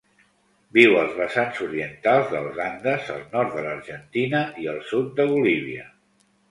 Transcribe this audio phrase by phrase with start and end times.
[0.77, 5.89] Viu als vessants orientals dels Andes al nord de l'Argentina i el sud de Bolívia.